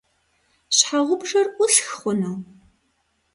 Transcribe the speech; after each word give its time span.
Щхьэгъубжэр 0.75 1.47
ӏусх 1.55 1.87
хъуну? 1.97 2.35